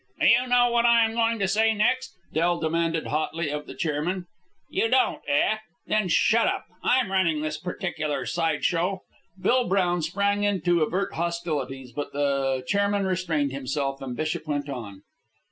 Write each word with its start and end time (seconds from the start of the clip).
"Do 0.19 0.25
you 0.25 0.47
know 0.47 0.71
what 0.71 0.83
I 0.87 1.05
am 1.05 1.13
going 1.13 1.37
to 1.37 1.47
say 1.47 1.75
next?" 1.75 2.15
Del 2.33 2.59
demanded 2.59 3.05
hotly 3.05 3.51
of 3.51 3.67
the 3.67 3.75
chairman. 3.75 4.25
"You 4.67 4.89
don't, 4.89 5.21
eh? 5.27 5.59
Then 5.85 6.07
shut 6.07 6.47
up. 6.47 6.65
I'm 6.83 7.11
running 7.11 7.43
this 7.43 7.59
particular 7.59 8.25
sideshow." 8.25 9.03
Bill 9.39 9.67
Brown 9.67 10.01
sprang 10.01 10.43
in 10.43 10.61
to 10.61 10.81
avert 10.81 11.13
hostilities, 11.13 11.91
but 11.91 12.13
the 12.13 12.63
chairman 12.65 13.05
restrained 13.05 13.51
himself, 13.51 14.01
and 14.01 14.17
Bishop 14.17 14.47
went 14.47 14.69
on. 14.69 15.03